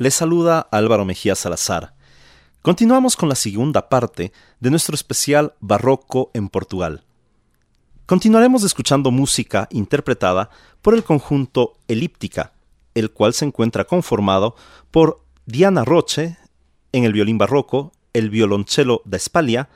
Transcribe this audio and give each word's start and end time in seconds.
Les 0.00 0.14
saluda 0.14 0.68
Álvaro 0.70 1.04
Mejía 1.04 1.34
Salazar. 1.34 1.92
Continuamos 2.62 3.16
con 3.16 3.28
la 3.28 3.34
segunda 3.34 3.88
parte 3.88 4.32
de 4.60 4.70
nuestro 4.70 4.94
especial 4.94 5.54
Barroco 5.58 6.30
en 6.34 6.48
Portugal. 6.48 7.02
Continuaremos 8.06 8.62
escuchando 8.62 9.10
música 9.10 9.66
interpretada 9.72 10.50
por 10.82 10.94
el 10.94 11.02
conjunto 11.02 11.78
Elíptica, 11.88 12.52
el 12.94 13.10
cual 13.10 13.34
se 13.34 13.44
encuentra 13.44 13.86
conformado 13.86 14.54
por 14.92 15.24
Diana 15.46 15.84
Roche 15.84 16.36
en 16.92 17.02
el 17.02 17.12
violín 17.12 17.36
barroco, 17.36 17.90
el 18.12 18.30
violonchelo 18.30 19.02
da 19.04 19.16
Espalia 19.16 19.68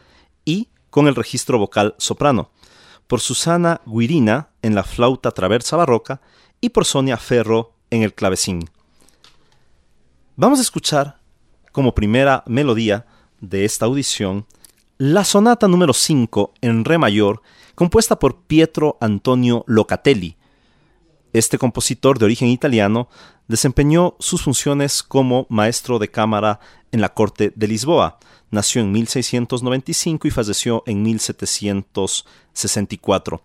y 0.44 0.68
con 0.90 1.08
el 1.08 1.16
registro 1.16 1.58
vocal 1.58 1.96
soprano, 1.98 2.52
por 3.08 3.18
Susana 3.18 3.80
Guirina 3.86 4.50
en 4.62 4.76
la 4.76 4.84
flauta 4.84 5.32
traversa 5.32 5.76
barroca 5.76 6.20
y 6.60 6.68
por 6.68 6.84
Sonia 6.84 7.16
Ferro 7.16 7.72
en 7.90 8.04
el 8.04 8.14
clavecín. 8.14 8.70
Vamos 10.42 10.58
a 10.58 10.62
escuchar 10.62 11.18
como 11.70 11.94
primera 11.94 12.42
melodía 12.48 13.06
de 13.40 13.64
esta 13.64 13.86
audición 13.86 14.44
la 14.98 15.22
sonata 15.22 15.68
número 15.68 15.92
5 15.92 16.54
en 16.60 16.84
re 16.84 16.98
mayor, 16.98 17.42
compuesta 17.76 18.18
por 18.18 18.40
Pietro 18.40 18.98
Antonio 19.00 19.62
Locatelli. 19.68 20.36
Este 21.32 21.58
compositor 21.58 22.18
de 22.18 22.24
origen 22.24 22.48
italiano 22.48 23.08
desempeñó 23.46 24.16
sus 24.18 24.42
funciones 24.42 25.04
como 25.04 25.46
maestro 25.48 26.00
de 26.00 26.10
cámara 26.10 26.58
en 26.90 27.00
la 27.00 27.14
corte 27.14 27.52
de 27.54 27.68
Lisboa. 27.68 28.18
Nació 28.50 28.82
en 28.82 28.90
1695 28.90 30.26
y 30.26 30.32
falleció 30.32 30.82
en 30.86 31.04
1764. 31.04 33.42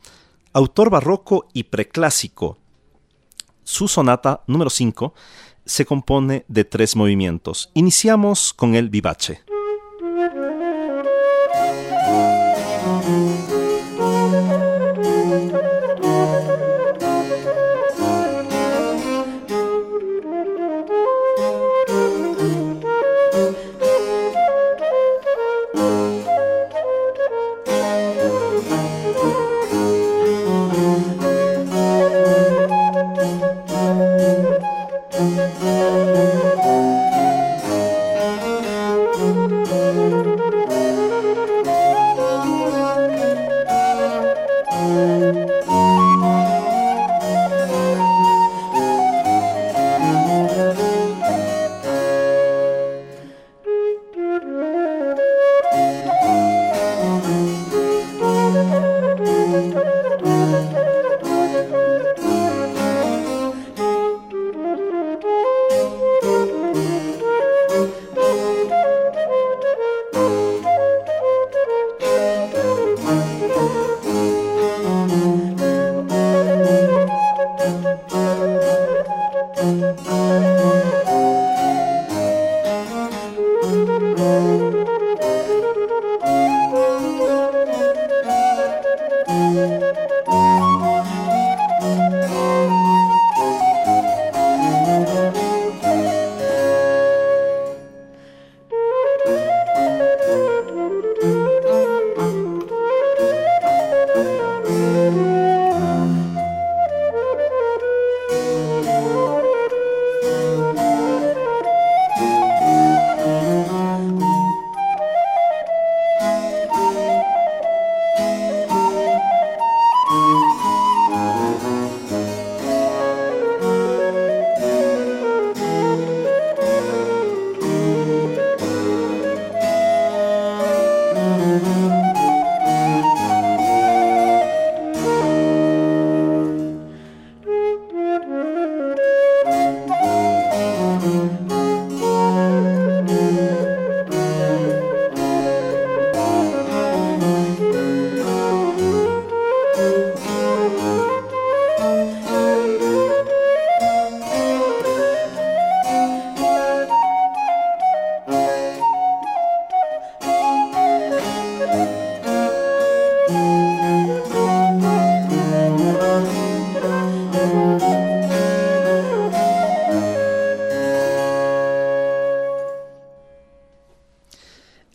Autor 0.51 0.89
barroco 0.89 1.47
y 1.53 1.65
preclásico. 1.65 2.57
Su 3.63 3.87
sonata 3.87 4.41
número 4.47 4.71
5 4.71 5.13
se 5.67 5.85
compone 5.85 6.45
de 6.47 6.63
tres 6.63 6.95
movimientos. 6.95 7.69
Iniciamos 7.73 8.53
con 8.53 8.75
el 8.75 8.89
vivace. 8.89 9.41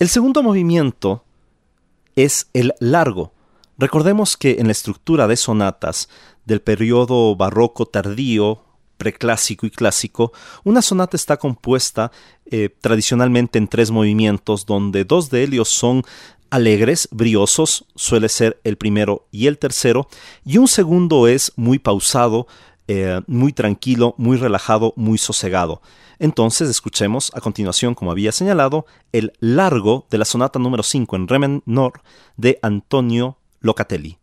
El 0.03 0.09
segundo 0.09 0.43
movimiento 0.43 1.23
es 2.17 2.49
el 2.51 2.73
largo. 2.81 3.31
Recordemos 3.77 4.35
que 4.35 4.57
en 4.59 4.65
la 4.65 4.73
estructura 4.73 5.29
de 5.29 5.37
sonatas 5.37 6.09
del 6.43 6.59
periodo 6.59 7.37
barroco 7.37 7.85
tardío, 7.85 8.65
preclásico 8.97 9.65
y 9.65 9.69
clásico, 9.69 10.33
una 10.65 10.81
sonata 10.81 11.15
está 11.15 11.37
compuesta 11.37 12.11
eh, 12.51 12.67
tradicionalmente 12.81 13.57
en 13.59 13.69
tres 13.69 13.91
movimientos, 13.91 14.65
donde 14.65 15.05
dos 15.05 15.29
de 15.29 15.43
ellos 15.43 15.69
son 15.69 16.03
alegres, 16.49 17.07
briosos, 17.09 17.85
suele 17.95 18.27
ser 18.27 18.59
el 18.65 18.75
primero 18.75 19.25
y 19.31 19.47
el 19.47 19.57
tercero, 19.57 20.09
y 20.43 20.57
un 20.57 20.67
segundo 20.67 21.29
es 21.29 21.53
muy 21.55 21.79
pausado, 21.79 22.47
eh, 22.87 23.21
muy 23.27 23.53
tranquilo, 23.53 24.15
muy 24.17 24.37
relajado, 24.37 24.93
muy 24.95 25.17
sosegado. 25.17 25.81
Entonces 26.19 26.69
escuchemos 26.69 27.31
a 27.35 27.41
continuación, 27.41 27.95
como 27.95 28.11
había 28.11 28.31
señalado, 28.31 28.85
el 29.11 29.33
largo 29.39 30.07
de 30.09 30.17
la 30.17 30.25
sonata 30.25 30.59
número 30.59 30.83
5 30.83 31.15
en 31.15 31.27
re 31.27 31.39
menor 31.39 32.01
de 32.37 32.59
Antonio 32.61 33.37
Locatelli. 33.59 34.22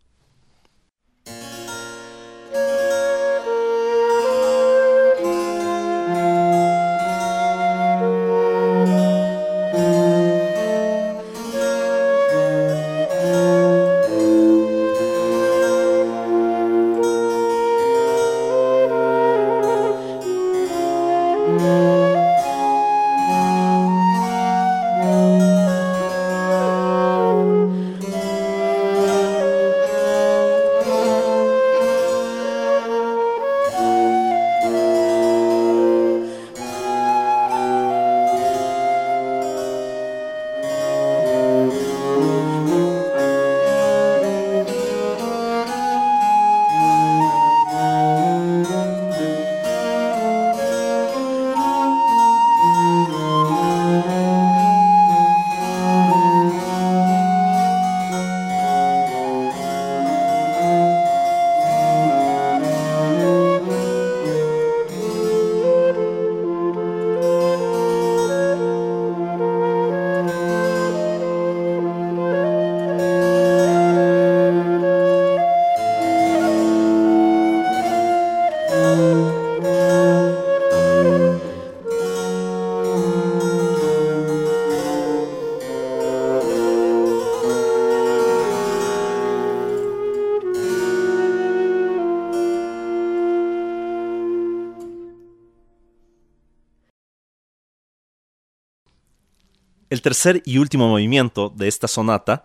El 99.90 100.02
tercer 100.02 100.40
y 100.46 100.58
último 100.58 100.88
movimiento 100.88 101.50
de 101.50 101.66
esta 101.66 101.88
sonata 101.88 102.44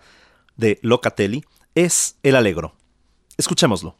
de 0.57 0.79
Locatelli 0.81 1.45
es 1.75 2.17
el 2.23 2.35
Allegro. 2.35 2.75
Escuchémoslo. 3.37 3.95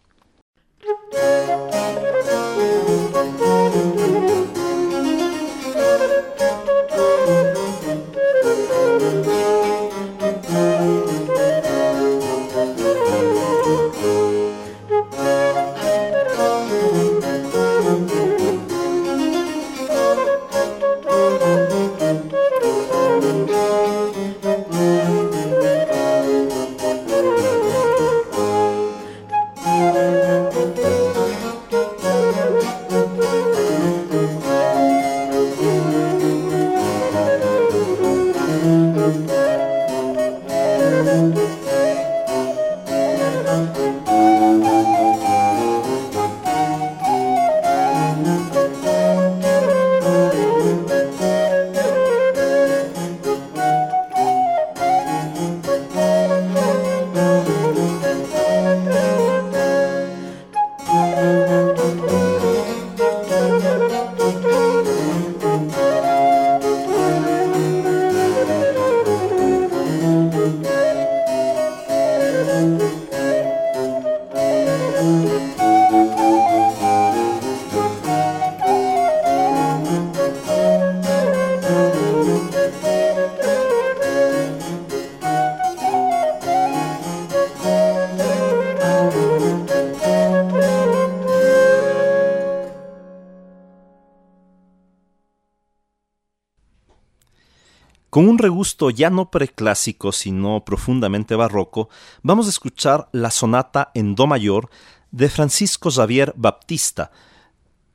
Un 98.25 98.39
regusto 98.39 98.89
ya 98.89 99.11
no 99.11 99.29
preclásico, 99.29 100.11
sino 100.11 100.65
profundamente 100.65 101.35
barroco, 101.35 101.89
vamos 102.23 102.47
a 102.47 102.49
escuchar 102.49 103.07
la 103.11 103.29
sonata 103.29 103.91
en 103.93 104.15
Do 104.15 104.25
mayor 104.25 104.71
de 105.11 105.29
Francisco 105.29 105.91
Xavier 105.91 106.33
Baptista, 106.35 107.11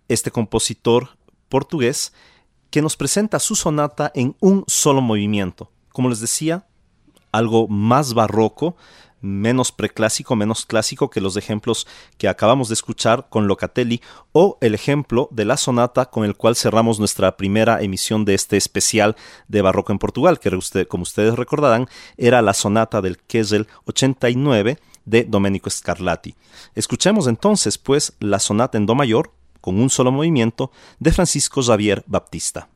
este 0.07 0.31
compositor 0.31 1.19
portugués 1.49 2.13
que 2.71 2.81
nos 2.81 2.97
presenta 2.97 3.41
su 3.41 3.57
sonata 3.57 4.13
en 4.15 4.37
un 4.39 4.63
solo 4.69 5.01
movimiento. 5.01 5.73
Como 5.89 6.09
les 6.09 6.21
decía, 6.21 6.69
algo 7.33 7.69
más 7.69 8.15
barroco, 8.15 8.77
menos 9.21 9.73
preclásico, 9.73 10.37
menos 10.37 10.65
clásico 10.65 11.11
que 11.11 11.21
los 11.21 11.37
ejemplos 11.37 11.87
que 12.19 12.29
acabamos 12.29 12.69
de 12.69 12.75
escuchar 12.75 13.27
con 13.29 13.47
Locatelli 13.47 14.01
o 14.33 14.59
el 14.61 14.75
ejemplo 14.75 15.29
de 15.31 15.45
la 15.45 15.57
sonata 15.57 16.07
con 16.07 16.25
el 16.25 16.37
cual 16.37 16.57
cerramos 16.57 16.99
nuestra 16.99 17.37
primera 17.37 17.83
emisión 17.83 18.25
de 18.25 18.35
este 18.35 18.57
especial 18.57 19.17
de 19.49 19.63
Barroco 19.63 19.93
en 19.93 19.99
Portugal, 19.99 20.39
que 20.39 20.51
como 20.87 21.03
ustedes 21.03 21.35
recordarán 21.37 21.87
era 22.17 22.43
la 22.43 22.55
sonata 22.55 23.03
del 23.03 23.19
Kessel 23.19 23.69
89 23.85 24.79
de 25.05 25.25
Domenico 25.25 25.69
Scarlatti. 25.69 26.35
Escuchemos 26.75 27.27
entonces 27.27 27.79
pues 27.79 28.15
la 28.21 28.39
sonata 28.39 28.79
en 28.79 28.87
Do 28.87 28.95
mayor 28.95 29.33
con 29.61 29.79
un 29.79 29.91
solo 29.91 30.11
movimiento 30.13 30.71
de 30.99 31.13
Francisco 31.13 31.63
Xavier 31.63 32.05
Baptista. 32.07 32.70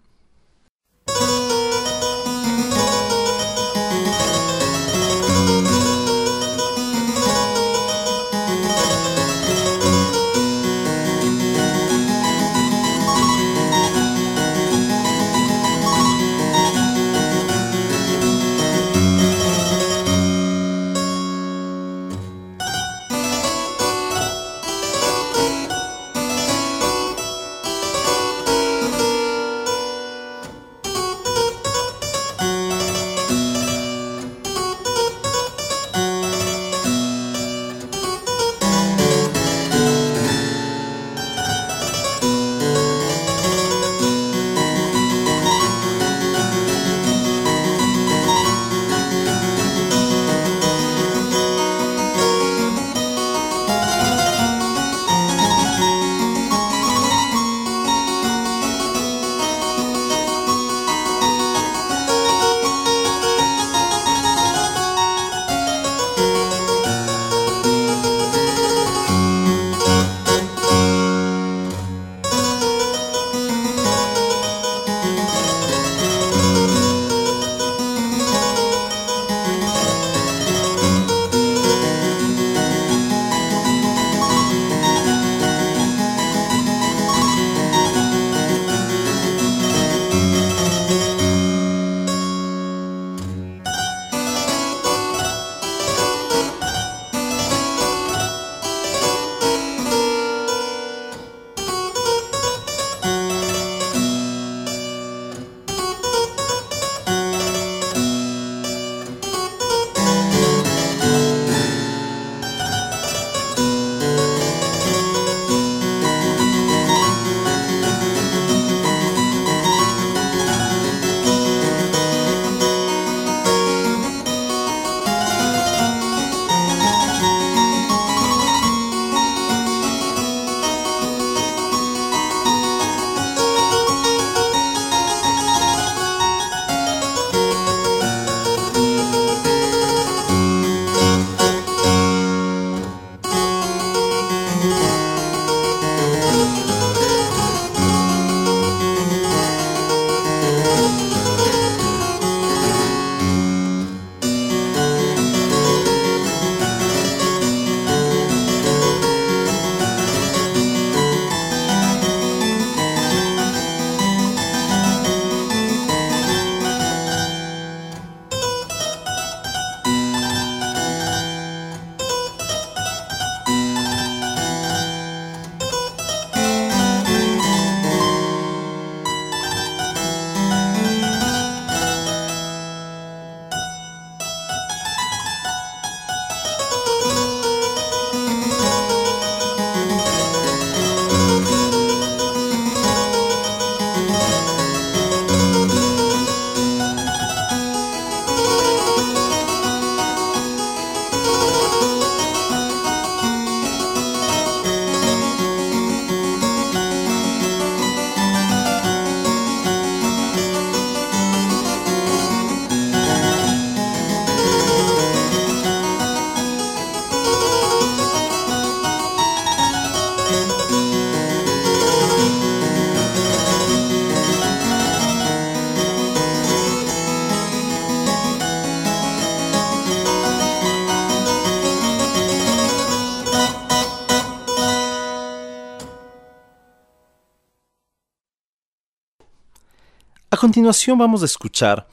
Continuación 240.44 240.98
vamos 240.98 241.22
a 241.22 241.24
escuchar 241.24 241.86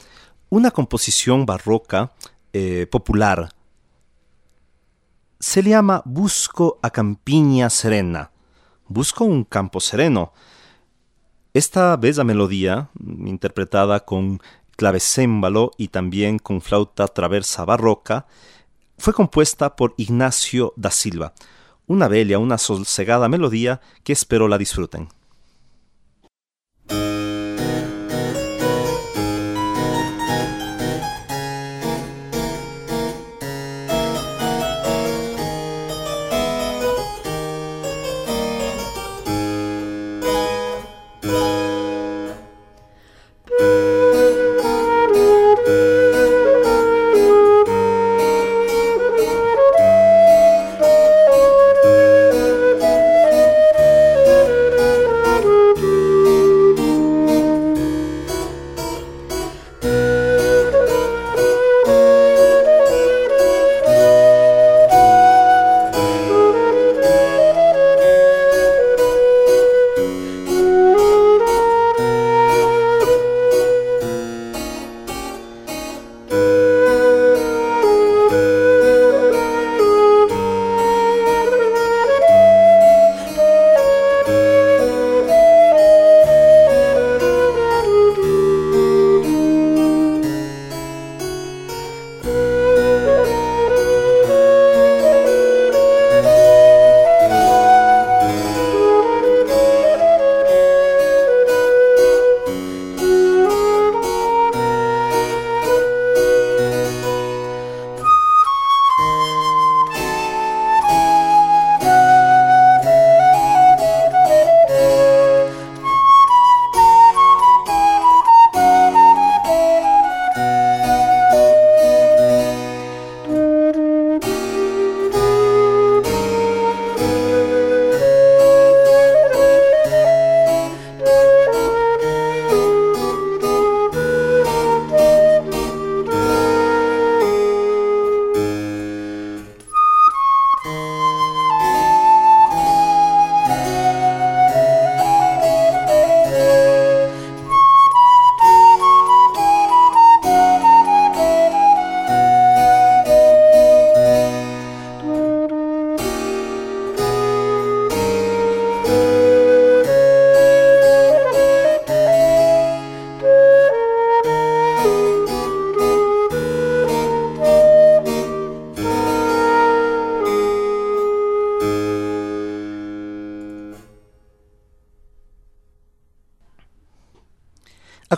una 0.50 0.72
composición 0.72 1.46
barroca 1.46 2.12
eh, 2.52 2.86
popular. 2.92 3.48
Se 5.40 5.64
llama 5.64 6.02
Busco 6.04 6.78
a 6.82 6.90
Campiña 6.90 7.70
Serena. 7.70 8.30
Busco 8.90 9.24
un 9.24 9.46
campo 9.46 9.80
sereno. 9.80 10.34
Esta 11.54 11.96
bella 11.96 12.26
melodía, 12.26 12.90
interpretada 13.26 14.02
con 14.02 14.42
clavecémbalo 14.76 15.72
y 15.78 15.88
también 15.88 16.38
con 16.38 16.60
flauta 16.60 17.08
traversa 17.08 17.64
barroca, 17.64 18.26
fue 18.98 19.14
compuesta 19.14 19.78
por 19.78 19.94
Ignacio 19.96 20.74
da 20.76 20.92
Silva. 20.92 21.32
Una 21.88 22.10
bella, 22.10 22.38
una 22.38 22.58
sosegada 22.58 23.30
melodía 23.30 23.80
que 24.04 24.12
espero 24.12 24.50
la 24.50 24.58
disfruten. 24.58 25.08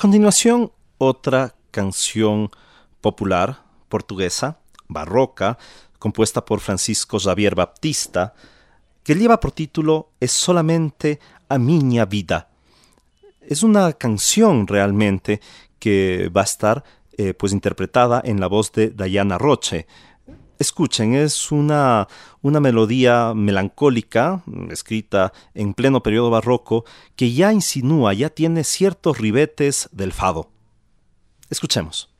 Continuación, 0.03 0.69
otra 0.97 1.55
canción 1.71 2.51
popular 2.99 3.63
portuguesa, 3.87 4.59
barroca, 4.89 5.57
compuesta 5.97 6.43
por 6.43 6.59
Francisco 6.59 7.19
Xavier 7.21 7.55
Baptista, 7.55 8.33
que 9.01 9.15
lleva 9.15 9.39
por 9.39 9.53
título 9.53 10.09
Es 10.19 10.33
solamente 10.33 11.21
a 11.47 11.57
miña 11.57 12.03
vida. 12.03 12.49
Es 13.47 13.63
una 13.63 13.93
canción 13.93 14.67
realmente 14.67 15.39
que 15.79 16.29
va 16.35 16.41
a 16.41 16.51
estar 16.51 16.83
eh, 17.17 17.33
pues 17.33 17.53
interpretada 17.53 18.21
en 18.25 18.41
la 18.41 18.47
voz 18.47 18.73
de 18.73 18.89
Diana 18.89 19.37
Roche, 19.37 19.87
Escuchen, 20.63 21.13
es 21.13 21.51
una, 21.51 22.07
una 22.41 22.61
melodía 22.61 23.33
melancólica, 23.33 24.43
escrita 24.69 25.33
en 25.53 25.73
pleno 25.73 26.01
periodo 26.01 26.29
barroco, 26.29 26.85
que 27.17 27.33
ya 27.33 27.51
insinúa, 27.51 28.13
ya 28.13 28.29
tiene 28.29 28.63
ciertos 28.63 29.17
ribetes 29.17 29.89
del 29.91 30.13
fado. 30.13 30.51
Escuchemos. 31.49 32.12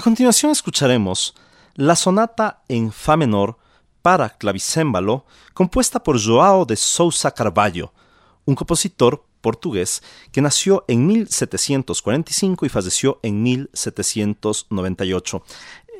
Continuación 0.00 0.50
escucharemos 0.50 1.34
la 1.74 1.96
sonata 1.96 2.62
en 2.68 2.90
Fa 2.90 3.16
menor 3.16 3.58
para 4.02 4.30
clavicémbalo, 4.30 5.24
compuesta 5.54 6.02
por 6.02 6.20
Joao 6.20 6.64
de 6.64 6.76
Sousa 6.76 7.30
Carvalho, 7.30 7.92
un 8.44 8.54
compositor 8.54 9.24
portugués 9.40 10.02
que 10.32 10.42
nació 10.42 10.84
en 10.88 11.06
1745 11.06 12.66
y 12.66 12.68
falleció 12.68 13.20
en 13.22 13.42
1798. 13.42 15.42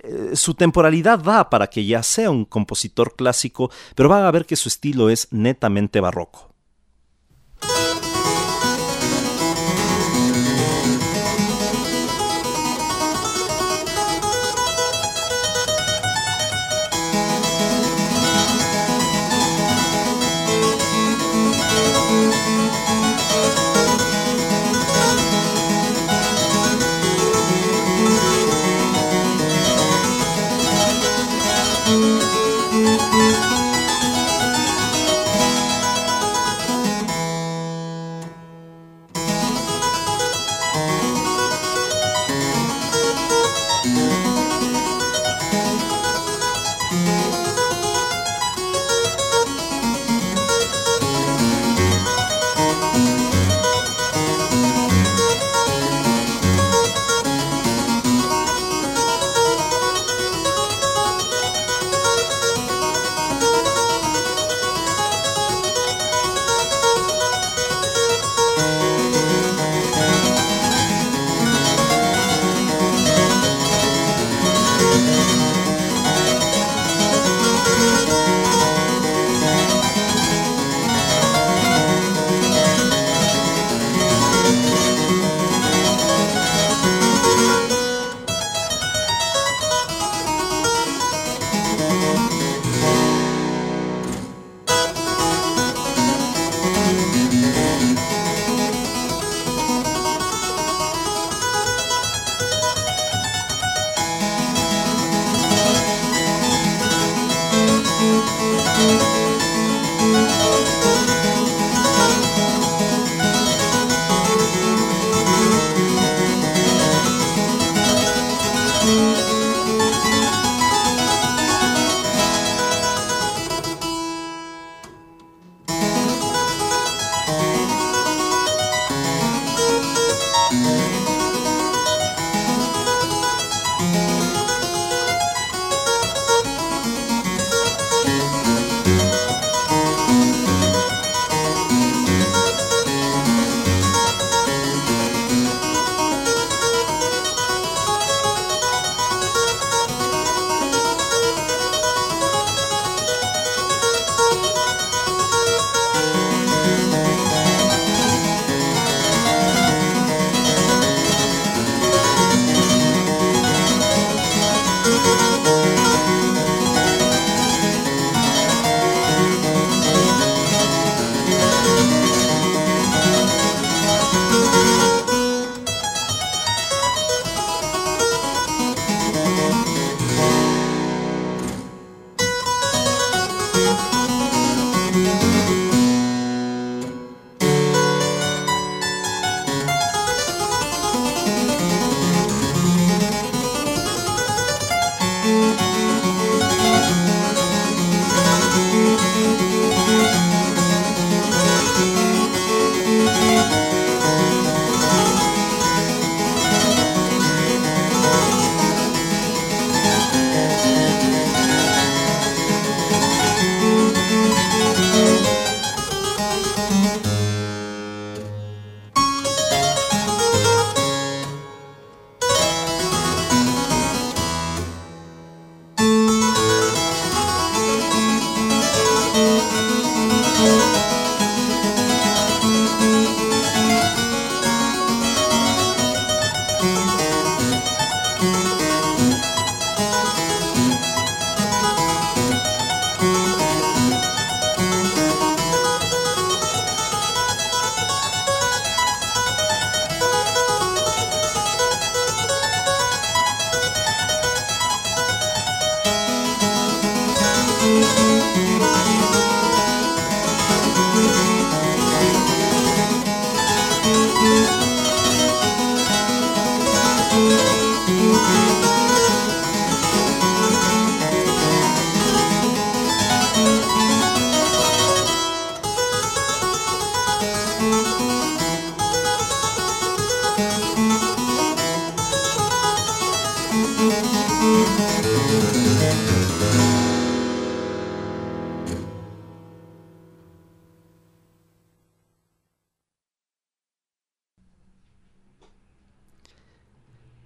Eh, 0.02 0.30
su 0.34 0.54
temporalidad 0.54 1.18
da 1.18 1.48
para 1.48 1.68
que 1.68 1.84
ya 1.84 2.02
sea 2.02 2.30
un 2.30 2.44
compositor 2.44 3.14
clásico, 3.14 3.70
pero 3.94 4.08
van 4.08 4.24
a 4.24 4.30
ver 4.30 4.44
que 4.44 4.56
su 4.56 4.68
estilo 4.68 5.08
es 5.08 5.28
netamente 5.30 6.00
barroco. 6.00 6.53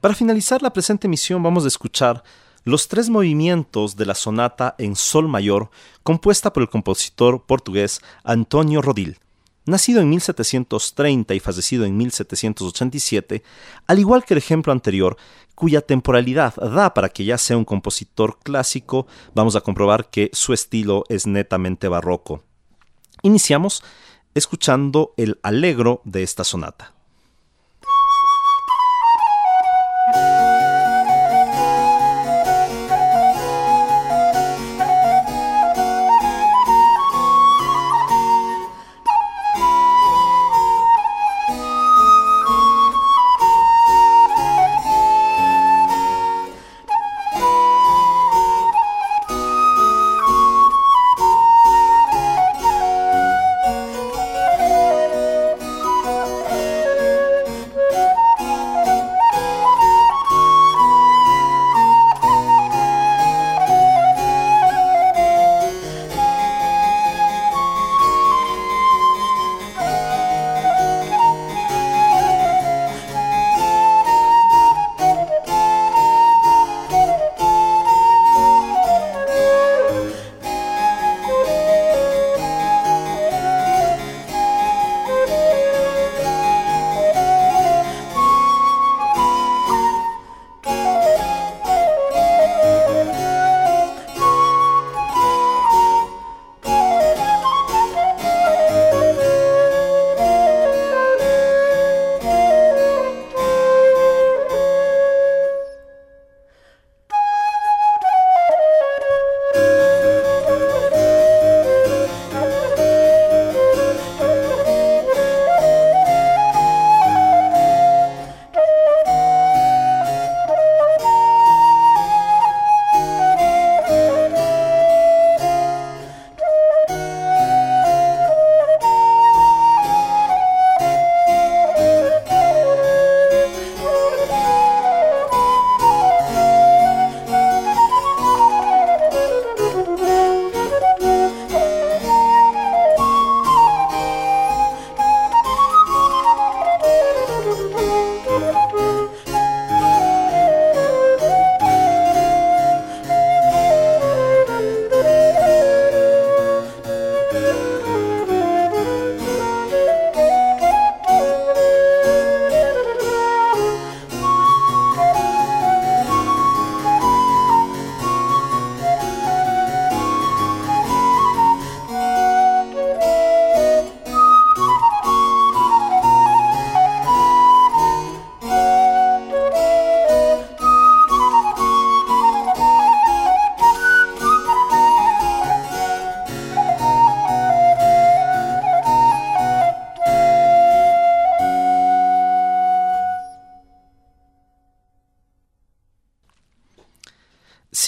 Para 0.09 0.16
finalizar 0.16 0.62
la 0.62 0.73
presente 0.73 1.07
emisión 1.07 1.42
vamos 1.42 1.66
a 1.66 1.68
escuchar 1.68 2.25
los 2.64 2.88
tres 2.88 3.11
movimientos 3.11 3.94
de 3.94 4.07
la 4.07 4.14
sonata 4.14 4.75
en 4.79 4.97
sol 4.97 5.29
mayor 5.29 5.68
compuesta 6.03 6.51
por 6.51 6.62
el 6.62 6.71
compositor 6.71 7.44
portugués 7.44 8.01
Antonio 8.25 8.81
Rodil. 8.81 9.18
Nacido 9.66 10.01
en 10.01 10.09
1730 10.09 11.35
y 11.35 11.40
fallecido 11.40 11.85
en 11.85 11.99
1787, 11.99 13.42
al 13.87 13.99
igual 13.99 14.25
que 14.25 14.33
el 14.33 14.38
ejemplo 14.38 14.73
anterior, 14.73 15.18
cuya 15.55 15.83
temporalidad 15.83 16.55
da 16.55 16.94
para 16.94 17.11
que 17.11 17.27
ya 17.27 17.37
sea 17.37 17.59
un 17.59 17.66
compositor 17.66 18.38
clásico, 18.42 19.07
vamos 19.35 19.57
a 19.57 19.61
comprobar 19.61 20.09
que 20.09 20.31
su 20.33 20.55
estilo 20.55 21.05
es 21.11 21.27
netamente 21.27 21.87
barroco. 21.87 22.42
Iniciamos 23.21 23.85
escuchando 24.35 25.12
el 25.18 25.38
alegro 25.42 26.01
de 26.07 26.23
esta 26.23 26.44
sonata. 26.44 26.98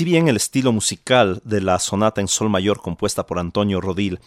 Si 0.01 0.05
bien 0.07 0.29
el 0.29 0.37
estilo 0.37 0.73
musical 0.73 1.43
de 1.45 1.61
la 1.61 1.79
sonata 1.79 2.23
en 2.23 2.29
sol 2.29 2.49
mayor 2.49 2.81
compuesta 2.81 3.27
por 3.27 3.39
Antonio 3.39 3.83
Rodil 3.83 4.19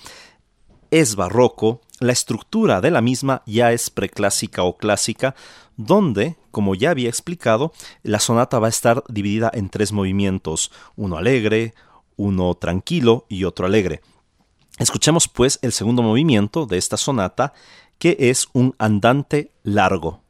es 0.92 1.16
barroco, 1.16 1.82
la 2.00 2.12
estructura 2.12 2.80
de 2.80 2.92
la 2.92 3.02
misma 3.02 3.42
ya 3.48 3.72
es 3.72 3.90
preclásica 3.90 4.62
o 4.62 4.78
clásica, 4.78 5.34
donde, 5.76 6.36
como 6.52 6.76
ya 6.76 6.92
había 6.92 7.10
explicado, 7.10 7.74
la 8.04 8.20
sonata 8.20 8.60
va 8.60 8.68
a 8.68 8.70
estar 8.70 9.04
dividida 9.10 9.50
en 9.52 9.70
tres 9.70 9.92
movimientos, 9.94 10.72
uno 10.96 11.18
alegre, 11.18 11.74
uno 12.18 12.54
tranquilo 12.54 13.26
y 13.28 13.46
otro 13.46 13.66
alegre. 13.66 14.02
Escuchemos 14.78 15.28
pues 15.28 15.58
el 15.64 15.72
segundo 15.72 16.04
movimiento 16.04 16.68
de 16.68 16.78
esta 16.78 16.98
sonata, 16.98 17.52
que 17.98 18.16
es 18.20 18.48
un 18.54 18.76
andante 18.78 19.50
largo. 19.64 20.22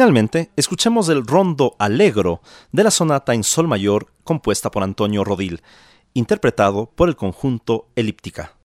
Finalmente, 0.00 0.50
escuchemos 0.56 1.10
el 1.10 1.26
rondo 1.26 1.76
alegro 1.78 2.40
de 2.72 2.84
la 2.84 2.90
sonata 2.90 3.34
en 3.34 3.44
sol 3.44 3.68
mayor 3.68 4.06
compuesta 4.24 4.70
por 4.70 4.82
Antonio 4.82 5.24
Rodil, 5.24 5.60
interpretado 6.14 6.86
por 6.86 7.10
el 7.10 7.16
conjunto 7.16 7.90
Elíptica. 7.96 8.59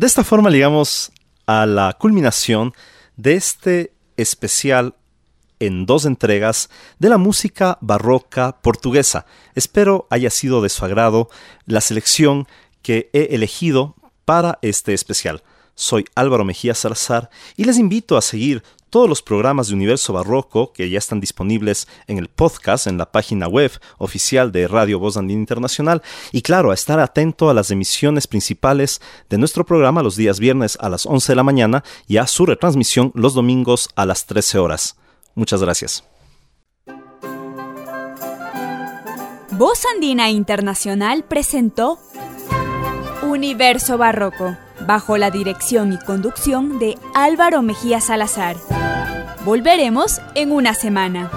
De 0.00 0.06
esta 0.06 0.24
forma 0.24 0.48
llegamos 0.48 1.12
a 1.44 1.66
la 1.66 1.92
culminación 1.92 2.72
de 3.18 3.34
este 3.34 3.92
especial 4.16 4.94
en 5.58 5.84
dos 5.84 6.06
entregas 6.06 6.70
de 6.98 7.10
la 7.10 7.18
música 7.18 7.76
barroca 7.82 8.62
portuguesa. 8.62 9.26
Espero 9.54 10.06
haya 10.08 10.30
sido 10.30 10.62
de 10.62 10.70
su 10.70 10.86
agrado 10.86 11.28
la 11.66 11.82
selección 11.82 12.48
que 12.80 13.10
he 13.12 13.34
elegido 13.34 13.94
para 14.24 14.58
este 14.62 14.94
especial. 14.94 15.42
Soy 15.74 16.06
Álvaro 16.14 16.46
Mejía 16.46 16.74
Salazar 16.74 17.28
y 17.54 17.64
les 17.64 17.76
invito 17.76 18.16
a 18.16 18.22
seguir 18.22 18.62
todos 18.90 19.08
los 19.08 19.22
programas 19.22 19.68
de 19.68 19.74
Universo 19.74 20.12
Barroco 20.12 20.72
que 20.72 20.90
ya 20.90 20.98
están 20.98 21.20
disponibles 21.20 21.88
en 22.06 22.18
el 22.18 22.28
podcast 22.28 22.86
en 22.86 22.98
la 22.98 23.10
página 23.12 23.48
web 23.48 23.70
oficial 23.98 24.52
de 24.52 24.68
Radio 24.68 24.98
Voz 24.98 25.16
Andina 25.16 25.40
Internacional 25.40 26.02
y 26.32 26.42
claro, 26.42 26.72
a 26.72 26.74
estar 26.74 27.00
atento 27.00 27.48
a 27.48 27.54
las 27.54 27.70
emisiones 27.70 28.26
principales 28.26 29.00
de 29.28 29.38
nuestro 29.38 29.64
programa 29.64 30.02
los 30.02 30.16
días 30.16 30.40
viernes 30.40 30.76
a 30.80 30.88
las 30.88 31.06
11 31.06 31.32
de 31.32 31.36
la 31.36 31.42
mañana 31.42 31.84
y 32.06 32.18
a 32.18 32.26
su 32.26 32.44
retransmisión 32.44 33.12
los 33.14 33.34
domingos 33.34 33.88
a 33.94 34.04
las 34.04 34.26
13 34.26 34.58
horas. 34.58 34.96
Muchas 35.34 35.62
gracias. 35.62 36.04
Voz 39.52 39.84
Andina 39.94 40.30
Internacional 40.30 41.24
presentó 41.24 41.98
Universo 43.22 43.98
Barroco 43.98 44.56
bajo 44.86 45.16
la 45.16 45.30
dirección 45.30 45.92
y 45.92 45.98
conducción 45.98 46.78
de 46.78 46.98
Álvaro 47.14 47.62
Mejía 47.62 48.00
Salazar. 48.00 48.56
Volveremos 49.44 50.20
en 50.34 50.52
una 50.52 50.74
semana. 50.74 51.30